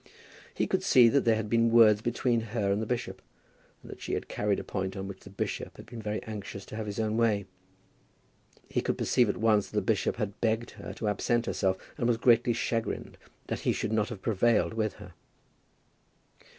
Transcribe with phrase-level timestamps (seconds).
[0.51, 3.21] He could see that there had been words between her and the bishop,
[3.83, 6.65] and that she had carried a point on which the bishop had been very anxious
[6.65, 7.45] to have his own way.
[8.67, 12.07] He could perceive at once that the bishop had begged her to absent herself and
[12.07, 15.13] was greatly chagrined that he should not have prevailed with her.